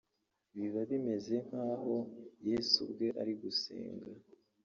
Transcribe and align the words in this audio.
biba 0.55 0.81
bimeze 0.89 1.35
nk'aho 1.47 1.95
yesu 2.47 2.75
ubwe 2.85 3.07
ari 3.21 3.33
gusenga 3.41 4.09